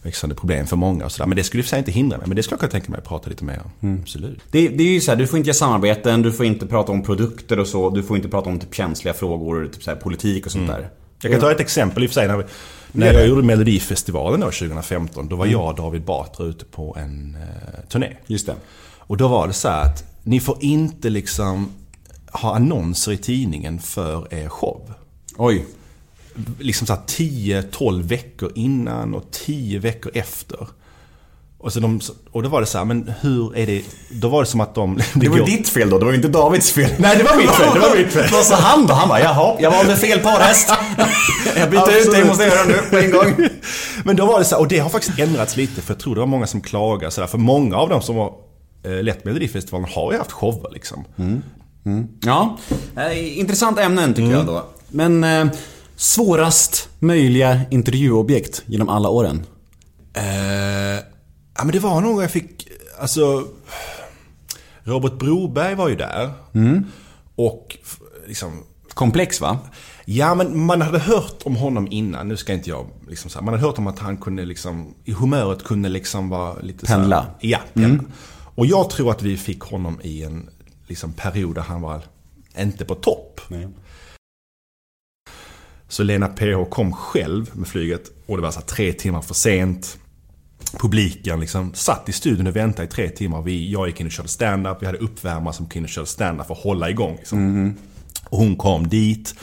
växande 0.02 0.34
problem 0.34 0.66
för 0.66 0.76
många. 0.76 1.04
Och 1.04 1.12
så 1.12 1.22
där. 1.22 1.26
Men 1.26 1.36
det 1.36 1.44
skulle 1.44 1.62
i 1.62 1.66
sig 1.66 1.78
inte 1.78 1.90
hindra 1.90 2.18
mig. 2.18 2.26
Men 2.26 2.36
det 2.36 2.42
skulle 2.42 2.54
jag 2.54 2.60
kunna 2.60 2.70
tänka 2.70 2.90
mig 2.90 2.98
att 2.98 3.08
prata 3.08 3.30
lite 3.30 3.44
mer 3.44 3.60
om. 3.80 3.98
Absolut. 4.02 4.40
Det, 4.50 4.68
det 4.68 4.82
är 4.82 4.92
ju 4.92 5.00
så 5.00 5.10
här, 5.10 5.18
du 5.18 5.26
får 5.26 5.36
inte 5.36 5.48
göra 5.48 5.54
samarbeten, 5.54 6.22
du 6.22 6.32
får 6.32 6.46
inte 6.46 6.66
prata 6.66 6.92
om 6.92 7.02
produkter 7.02 7.58
och 7.58 7.66
så, 7.66 7.90
du 7.90 8.02
får 8.02 8.16
inte 8.16 8.28
prata 8.28 8.50
om 8.50 8.58
typ 8.58 8.74
känsliga 8.74 9.14
frågor, 9.14 9.70
typ 9.72 9.82
så 9.82 9.90
här, 9.90 9.98
politik 9.98 10.46
och 10.46 10.52
sånt 10.52 10.68
där. 10.68 10.90
Jag 11.22 11.32
kan 11.32 11.40
ta 11.40 11.52
ett 11.52 11.60
exempel 11.60 12.02
i 12.02 12.06
och 12.06 12.10
för 12.10 12.14
sig. 12.14 12.28
När, 12.28 12.36
vi, 12.36 12.44
när 12.92 13.12
jag 13.12 13.28
gjorde 13.28 13.42
Melodifestivalen 13.42 14.40
då 14.40 14.46
2015, 14.46 15.28
då 15.28 15.36
var 15.36 15.46
jag 15.46 15.68
och 15.68 15.74
David 15.74 16.02
Batra 16.02 16.46
ute 16.46 16.64
på 16.64 16.96
en 16.98 17.36
eh, 17.40 17.88
turné. 17.88 18.16
Just 18.26 18.46
det. 18.46 18.54
Och 18.98 19.16
då 19.16 19.28
var 19.28 19.46
det 19.46 19.52
så 19.52 19.68
här 19.68 19.84
att 19.84 20.04
ni 20.22 20.40
får 20.40 20.56
inte 20.60 21.10
liksom 21.10 21.70
ha 22.32 22.54
annonser 22.54 23.12
i 23.12 23.16
tidningen 23.16 23.78
för 23.78 24.34
er 24.34 24.48
show. 24.48 24.92
Oj. 25.36 25.66
Liksom 26.58 26.86
så 26.86 26.92
här 26.92 27.02
10-12 27.06 28.02
veckor 28.02 28.52
innan 28.54 29.14
och 29.14 29.30
10 29.30 29.78
veckor 29.78 30.12
efter. 30.14 30.66
Och, 31.62 31.72
så 31.72 31.80
de, 31.80 32.00
och 32.30 32.42
då 32.42 32.48
var 32.48 32.60
det 32.60 32.66
så 32.66 32.78
här, 32.78 32.84
men 32.84 33.12
hur 33.20 33.56
är 33.56 33.66
det? 33.66 33.82
Då 34.10 34.28
var 34.28 34.40
det 34.40 34.46
som 34.46 34.60
att 34.60 34.74
de... 34.74 35.00
Det 35.14 35.28
var 35.28 35.36
ju 35.36 35.44
ditt 35.44 35.68
fel 35.68 35.90
då, 35.90 35.98
det 35.98 36.04
var 36.04 36.12
ju 36.12 36.16
inte 36.16 36.28
Davids 36.28 36.72
fel. 36.72 36.90
Nej, 36.98 37.16
det 37.16 37.24
var 37.24 37.36
mitt 37.36 37.50
fel, 37.50 37.74
det 37.74 37.80
var 37.80 37.96
mitt 38.02 38.12
fel. 38.12 38.28
Vad 38.32 38.44
sa 38.44 38.54
han 38.54 38.86
då? 38.86 38.94
Han 38.94 39.08
bara, 39.08 39.20
jaha, 39.20 39.56
jag 39.60 39.70
valde 39.70 39.96
fel 39.96 40.18
parhäst. 40.18 40.72
Jag 41.56 41.70
byter 41.70 42.00
ut 42.00 42.12
det, 42.12 42.24
måste 42.24 42.44
jag 42.44 42.54
göra 42.54 42.64
nu 42.64 42.74
på 42.90 42.96
en 42.96 43.10
gång. 43.10 43.48
Men 44.04 44.16
då 44.16 44.26
var 44.26 44.38
det 44.38 44.44
så 44.44 44.54
här, 44.54 44.62
och 44.62 44.68
det 44.68 44.78
har 44.78 44.90
faktiskt 44.90 45.18
ändrats 45.18 45.56
lite 45.56 45.82
för 45.82 45.94
jag 45.94 46.00
tror 46.00 46.14
det 46.14 46.20
var 46.20 46.26
många 46.26 46.46
som 46.46 46.60
klagade 46.60 47.10
så 47.12 47.20
där, 47.20 47.28
För 47.28 47.38
många 47.38 47.76
av 47.76 47.88
dem 47.88 48.02
som 48.02 48.16
har 48.16 48.32
eh, 48.84 49.02
lett 49.02 49.24
Melodifestivalen 49.24 49.88
har 49.94 50.12
ju 50.12 50.18
haft 50.18 50.32
shower 50.32 50.70
liksom. 50.72 51.04
Ja, 52.20 52.58
eh, 52.96 53.38
intressant 53.38 53.78
ämnen 53.78 54.14
tycker 54.14 54.30
jag 54.32 54.46
då. 54.46 54.64
Men 54.88 55.24
eh, 55.24 55.46
svårast 55.96 56.88
möjliga 56.98 57.60
intervjuobjekt 57.70 58.62
genom 58.66 58.88
alla 58.88 59.08
åren? 59.08 59.46
Eh, 60.14 60.22
ja 61.60 61.64
men 61.64 61.72
det 61.72 61.78
var 61.78 62.00
någon 62.00 62.22
jag 62.22 62.30
fick, 62.30 62.68
alltså... 63.00 63.48
Robert 64.82 65.12
Broberg 65.18 65.74
var 65.74 65.88
ju 65.88 65.96
där. 65.96 66.30
Och 67.34 67.76
f- 67.82 67.98
liksom... 68.26 68.64
Komplex 68.94 69.40
va? 69.40 69.58
Ja 70.04 70.34
men 70.34 70.64
man 70.66 70.82
hade 70.82 70.98
hört 70.98 71.42
om 71.44 71.56
honom 71.56 71.88
innan, 71.90 72.28
nu 72.28 72.36
ska 72.36 72.52
inte 72.52 72.70
jag 72.70 72.86
liksom 73.08 73.30
så 73.30 73.38
här, 73.38 73.44
Man 73.44 73.54
hade 73.54 73.66
hört 73.66 73.78
om 73.78 73.86
att 73.86 73.98
han 73.98 74.16
kunde 74.16 74.44
liksom, 74.44 74.94
i 75.04 75.12
humöret 75.12 75.64
kunde 75.64 75.88
liksom 75.88 76.28
vara 76.28 76.58
lite 76.60 76.86
så 76.86 76.92
här- 76.92 76.98
Pendla. 77.00 77.26
ja, 77.40 77.58
pendla. 77.74 78.04
Och 78.54 78.66
jag 78.66 78.90
tror 78.90 79.10
att 79.10 79.22
vi 79.22 79.36
fick 79.36 79.60
honom 79.60 80.00
i 80.02 80.22
en 80.22 80.50
liksom, 80.86 81.12
period 81.12 81.54
där 81.54 81.62
han 81.62 81.80
var 81.80 82.02
inte 82.58 82.84
på 82.84 82.94
topp. 82.94 83.40
Nej. 83.48 83.68
Så 85.88 86.02
Lena 86.02 86.28
PH 86.28 86.64
kom 86.70 86.92
själv 86.92 87.50
med 87.52 87.68
flyget 87.68 88.10
och 88.26 88.36
det 88.36 88.42
var 88.42 88.50
så 88.50 88.58
här 88.60 88.66
tre 88.66 88.92
timmar 88.92 89.22
för 89.22 89.34
sent. 89.34 89.98
Publiken 90.78 91.40
liksom 91.40 91.74
satt 91.74 92.08
i 92.08 92.12
studion 92.12 92.46
och 92.46 92.56
väntade 92.56 92.88
i 92.88 92.90
tre 92.90 93.08
timmar. 93.08 93.42
Vi, 93.42 93.72
jag 93.72 93.86
gick 93.86 94.00
in 94.00 94.06
och 94.06 94.12
körde 94.12 94.28
stand-up. 94.28 94.76
Vi 94.80 94.86
hade 94.86 94.98
uppvärmare 94.98 95.54
som 95.54 95.64
gick 95.64 95.76
in 95.76 95.84
och 95.84 95.90
körde 95.90 96.06
stand-up 96.06 96.46
för 96.46 96.54
att 96.54 96.60
hålla 96.60 96.90
igång. 96.90 97.16
Liksom. 97.16 97.74
Och 98.24 98.38
hon 98.38 98.56
kom 98.56 98.88
dit. 98.88 99.34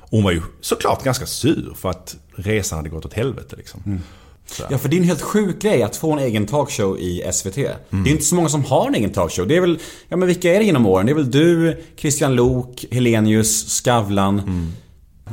Och 0.00 0.10
hon 0.10 0.24
var 0.24 0.32
ju 0.32 0.42
såklart 0.60 1.04
ganska 1.04 1.26
sur 1.26 1.74
för 1.76 1.90
att 1.90 2.16
resan 2.36 2.76
hade 2.76 2.88
gått 2.88 3.04
åt 3.04 3.14
helvete. 3.14 3.56
Liksom. 3.56 4.00
Så. 4.46 4.62
Ja, 4.70 4.78
för 4.78 4.88
det 4.88 4.96
är 4.96 4.98
en 4.98 5.04
helt 5.04 5.22
sjuk 5.22 5.62
grej 5.62 5.82
att 5.82 5.96
få 5.96 6.12
en 6.12 6.18
egen 6.18 6.46
talkshow 6.46 6.98
i 6.98 7.22
SVT. 7.32 7.54
Det 7.54 7.76
är 7.90 8.08
inte 8.08 8.24
så 8.24 8.34
många 8.34 8.48
som 8.48 8.64
har 8.64 8.88
en 8.88 8.94
egen 8.94 9.10
talkshow. 9.10 9.48
Det 9.48 9.56
är 9.56 9.60
väl, 9.60 9.78
ja 10.08 10.16
men 10.16 10.28
vilka 10.28 10.54
är 10.54 10.58
det 10.58 10.64
genom 10.64 10.86
åren? 10.86 11.06
Det 11.06 11.12
är 11.12 11.16
väl 11.16 11.30
du, 11.30 11.82
Christian 11.96 12.34
Lok, 12.34 12.84
Helenius, 12.90 13.68
Skavlan. 13.68 14.72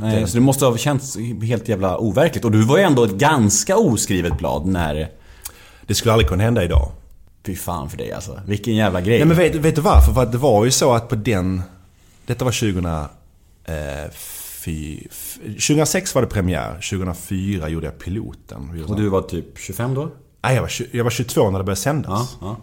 Nej, 0.00 0.28
så 0.28 0.34
det 0.34 0.40
måste 0.40 0.64
ha 0.64 0.76
känts 0.76 1.16
helt 1.42 1.68
jävla 1.68 1.98
overkligt. 1.98 2.44
Och 2.44 2.50
du 2.50 2.64
var 2.64 2.78
ju 2.78 2.84
ändå 2.84 3.04
ett 3.04 3.14
ganska 3.14 3.76
oskrivet 3.76 4.38
blad 4.38 4.66
när... 4.66 5.19
Det 5.86 5.94
skulle 5.94 6.12
aldrig 6.12 6.28
kunna 6.28 6.42
hända 6.44 6.64
idag. 6.64 6.92
Fy 7.46 7.56
fan 7.56 7.90
för 7.90 7.96
dig 7.96 8.12
alltså. 8.12 8.40
Vilken 8.46 8.74
jävla 8.74 9.00
grej. 9.00 9.18
Nej 9.18 9.26
men 9.28 9.36
vet, 9.36 9.54
vet 9.54 9.74
du 9.74 9.80
varför? 9.80 10.12
För 10.12 10.26
det 10.26 10.38
var 10.38 10.64
ju 10.64 10.70
så 10.70 10.92
att 10.94 11.08
på 11.08 11.14
den... 11.14 11.62
Detta 12.26 12.44
var 12.44 12.52
2000... 12.52 12.84
Eh, 13.64 14.10
fy, 14.64 14.98
f- 15.10 15.38
2006 15.44 16.14
var 16.14 16.22
det 16.22 16.28
premiär, 16.28 16.72
2004 16.90 17.68
gjorde 17.68 17.86
jag 17.86 17.98
piloten. 17.98 18.84
Och 18.88 18.96
du 18.96 19.08
var 19.08 19.22
typ 19.22 19.58
25 19.58 19.94
då? 19.94 20.10
Nej, 20.42 20.54
jag 20.54 20.62
var, 20.62 20.70
jag 20.92 21.04
var 21.04 21.10
22 21.10 21.50
när 21.50 21.58
det 21.58 21.64
började 21.64 21.80
sändas. 21.80 22.36
Ja, 22.40 22.56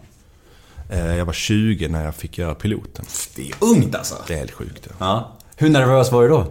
ja. 0.88 0.94
Eh, 0.96 1.16
Jag 1.16 1.24
var 1.26 1.32
20 1.32 1.88
när 1.88 2.04
jag 2.04 2.14
fick 2.14 2.38
göra 2.38 2.54
piloten. 2.54 3.04
Det 3.36 3.48
är 3.50 3.54
ungt 3.60 3.94
alltså. 3.94 4.14
Det 4.26 4.34
är 4.34 4.38
helt 4.38 4.50
sjukt. 4.50 4.86
Ja. 4.88 4.94
Ja. 4.98 5.36
Hur 5.56 5.68
nervös 5.70 6.12
var 6.12 6.22
du 6.22 6.28
då? 6.28 6.46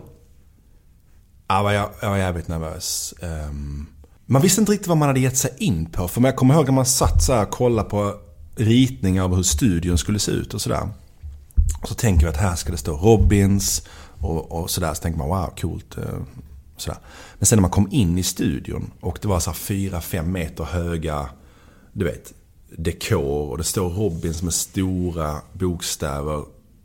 Jag, 1.48 1.64
var, 1.64 1.72
jag, 1.72 1.90
var 2.02 2.18
jävligt 2.18 2.48
nervös. 2.48 3.14
Ehm, 3.22 3.86
man 4.28 4.42
visste 4.42 4.62
inte 4.62 4.72
riktigt 4.72 4.88
vad 4.88 4.98
man 4.98 5.08
hade 5.08 5.20
gett 5.20 5.38
sig 5.38 5.52
in 5.58 5.86
på. 5.86 6.08
För 6.08 6.22
jag 6.22 6.36
kommer 6.36 6.54
ihåg 6.54 6.66
när 6.66 6.72
man 6.74 6.86
satt 6.86 7.24
så 7.24 7.34
här 7.34 7.44
och 7.44 7.52
kollade 7.52 7.90
på 7.90 8.16
ritningar 8.56 9.24
av 9.24 9.36
hur 9.36 9.44
studion 9.44 9.98
skulle 9.98 10.20
se 10.20 10.32
ut 10.32 10.54
och 10.54 10.62
sådär. 10.62 10.90
Och 11.82 11.88
så 11.88 11.94
tänker 11.96 12.26
vi 12.26 12.30
att 12.30 12.38
här 12.38 12.56
ska 12.56 12.72
det 12.72 12.78
stå 12.78 12.98
Robins 12.98 13.84
och, 14.20 14.52
och 14.52 14.70
sådär. 14.70 14.94
Så 14.94 15.02
tänker 15.02 15.20
man 15.20 15.28
wow, 15.28 15.54
coolt. 15.62 15.98
eh, 15.98 16.04
Sådär. 16.78 17.00
Men 17.40 17.46
sen 17.46 17.58
när 17.58 17.62
man 17.62 17.72
kom 17.72 17.88
in 17.92 18.18
i 18.18 18.24
studion 18.24 18.92
och 19.00 19.20
det 19.22 19.28
var 19.28 19.40
så 19.40 19.54
fyra, 19.54 20.02
fem 20.02 20.32
meter 20.32 20.64
höga, 20.64 21.30
du 21.94 22.06
vet, 22.06 22.34
dekor 22.78 23.50
och 23.52 23.58
det 23.58 23.64
står 23.64 23.90
Robins 23.90 24.44
med 24.44 24.54
stora 24.54 25.36
bokstäver. 25.54 26.36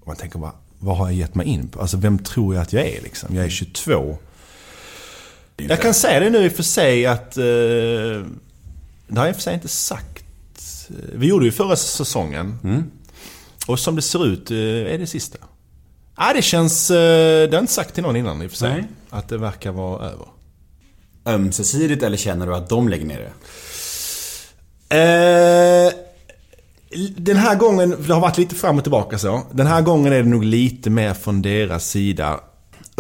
Och 0.01 0.07
man 0.07 0.17
tänker 0.17 0.39
bara, 0.39 0.53
vad 0.79 0.97
har 0.97 1.07
jag 1.07 1.15
gett 1.15 1.35
mig 1.35 1.47
in 1.47 1.69
på? 1.69 1.81
Alltså 1.81 1.97
vem 1.97 2.19
tror 2.19 2.55
jag 2.55 2.63
att 2.63 2.73
jag 2.73 2.87
är 2.87 3.03
liksom? 3.03 3.35
Jag 3.35 3.45
är 3.45 3.49
22. 3.51 4.17
Jag 5.69 5.81
kan 5.81 5.95
säga 5.95 6.21
det 6.21 6.31
nu 6.31 6.45
i 6.45 6.49
och 6.49 6.53
för 6.53 6.63
sig 6.63 7.07
att... 7.07 7.37
Eh, 7.37 7.45
det 9.09 9.19
har 9.19 9.27
jag 9.27 9.29
i 9.29 9.33
och 9.33 9.37
för 9.37 9.43
sig 9.43 9.55
inte 9.55 9.69
sagt. 9.69 10.25
Vi 11.13 11.27
gjorde 11.27 11.45
ju 11.45 11.53
förra 11.53 11.77
säsongen. 11.77 12.59
Och 13.67 13.79
som 13.79 13.97
det 13.97 14.03
ser 14.03 14.27
ut 14.27 14.51
eh, 14.51 14.57
är 14.95 14.99
det 14.99 15.07
sista. 15.07 15.39
Ja, 16.17 16.33
det 16.35 16.43
känns... 16.43 16.91
Eh, 16.91 16.97
det 16.97 17.47
har 17.47 17.53
jag 17.53 17.63
inte 17.63 17.73
sagt 17.73 17.95
till 17.95 18.03
någon 18.03 18.17
innan 18.17 18.43
i 18.43 18.47
och 18.47 18.51
för 18.51 18.59
sig. 18.59 18.73
Nej. 18.73 18.85
Att 19.11 19.29
det 19.29 19.39
verkar 19.39 19.73
vara 19.73 20.07
över. 20.07 20.27
Ömsesidigt 21.27 22.03
eller 22.03 22.17
känner 22.17 22.47
du 22.47 22.55
att 22.55 22.69
de 22.69 22.89
lägger 22.89 23.07
ner 23.07 23.19
det? 23.19 23.33
Eh, 24.93 25.93
den 27.17 27.37
här 27.37 27.55
gången, 27.57 27.97
det 28.07 28.15
har 28.15 28.21
varit 28.21 28.39
lite 28.39 28.55
fram 28.55 28.79
och 28.79 28.85
tillbaka 28.85 29.19
så. 29.19 29.43
Den 29.53 29.67
här 29.67 29.83
gången 29.83 30.13
är 30.13 30.23
det 30.23 30.29
nog 30.29 30.45
lite 30.45 30.91
mer 30.91 31.15
från 31.15 31.43
deras 31.43 31.89
sida. 31.89 32.41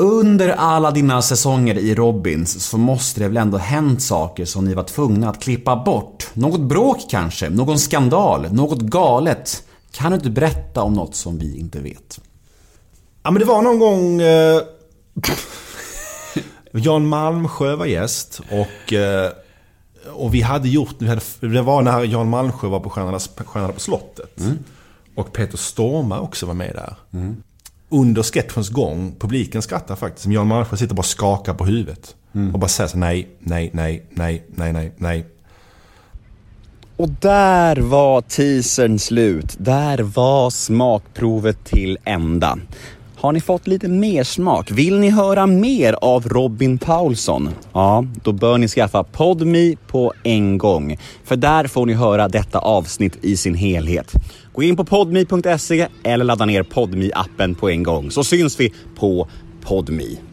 Under 0.02 0.48
alla 0.48 0.90
dina 0.90 1.22
säsonger 1.22 1.78
i 1.78 1.94
Robins 1.94 2.64
så 2.64 2.78
måste 2.78 3.20
det 3.20 3.28
väl 3.28 3.36
ändå 3.36 3.58
hänt 3.58 4.02
saker 4.02 4.44
som 4.44 4.64
ni 4.64 4.74
var 4.74 4.82
tvungna 4.82 5.28
att 5.30 5.42
klippa 5.42 5.76
bort? 5.76 6.30
Något 6.34 6.60
bråk 6.60 6.98
kanske? 7.10 7.50
Någon 7.50 7.78
skandal? 7.78 8.52
Något 8.52 8.80
galet? 8.80 9.62
Kan 9.92 10.10
du 10.10 10.16
inte 10.16 10.30
berätta 10.30 10.82
om 10.82 10.94
något 10.94 11.14
som 11.14 11.38
vi 11.38 11.58
inte 11.58 11.80
vet? 11.80 12.20
Ja 13.22 13.30
men 13.30 13.40
det 13.40 13.44
var 13.44 13.62
någon 13.62 13.78
gång... 13.78 14.20
Eh, 14.20 14.60
Jan 16.82 17.06
Malmsjö 17.06 17.76
var 17.76 17.86
gäst 17.86 18.40
och... 18.50 18.92
Eh, 18.92 19.30
och 20.12 20.34
vi 20.34 20.40
hade 20.40 20.68
gjort... 20.68 20.94
Vi 20.98 21.08
hade, 21.08 21.22
det 21.40 21.62
var 21.62 21.82
när 21.82 22.04
Jan 22.04 22.28
Malmsjö 22.28 22.68
var 22.68 22.80
på 22.80 22.90
Stjärnorna 22.90 23.72
på 23.72 23.80
slottet. 23.80 24.40
Och 25.16 25.32
Peter 25.32 25.58
Stormare 25.58 26.20
också 26.20 26.46
var 26.46 26.54
med 26.54 26.74
där. 26.74 26.96
Under 27.92 28.22
sketchens 28.22 28.68
gång, 28.68 29.14
publiken 29.18 29.62
skrattar 29.62 29.96
faktiskt. 29.96 30.26
Jan 30.26 30.46
Malmsjö 30.46 30.76
sitter 30.76 30.94
bara 30.94 31.00
och 31.00 31.06
skakar 31.06 31.54
på 31.54 31.64
huvudet. 31.64 32.16
Och 32.52 32.58
bara 32.58 32.68
säger 32.68 32.88
så 32.88 32.98
nej, 32.98 33.28
nej, 33.38 33.70
nej, 33.72 34.02
nej, 34.10 34.44
nej, 34.54 34.72
nej, 34.72 34.92
nej. 34.96 35.26
Och 36.96 37.08
där 37.08 37.76
var 37.76 38.20
teasern 38.20 38.98
slut. 38.98 39.56
Där 39.58 39.98
var 39.98 40.50
smakprovet 40.50 41.64
till 41.64 41.98
ända. 42.04 42.58
Har 43.22 43.32
ni 43.32 43.40
fått 43.40 43.66
lite 43.66 43.88
mer 43.88 44.24
smak? 44.24 44.70
Vill 44.70 44.98
ni 44.98 45.10
höra 45.10 45.46
mer 45.46 45.92
av 45.92 46.28
Robin 46.28 46.78
Paulsson? 46.78 47.48
Ja, 47.72 48.04
då 48.24 48.32
bör 48.32 48.58
ni 48.58 48.68
skaffa 48.68 49.04
PodMe 49.04 49.76
på 49.86 50.12
en 50.22 50.58
gång. 50.58 50.96
För 51.24 51.36
där 51.36 51.66
får 51.66 51.86
ni 51.86 51.92
höra 51.92 52.28
detta 52.28 52.58
avsnitt 52.58 53.24
i 53.24 53.36
sin 53.36 53.54
helhet. 53.54 54.12
Gå 54.52 54.62
in 54.62 54.76
på 54.76 54.84
podmi.se 54.84 55.88
eller 56.04 56.24
ladda 56.24 56.44
ner 56.44 56.62
podmi 56.62 57.10
appen 57.14 57.54
på 57.54 57.70
en 57.70 57.82
gång 57.82 58.10
så 58.10 58.24
syns 58.24 58.60
vi 58.60 58.72
på 58.96 59.28
podme. 59.60 60.31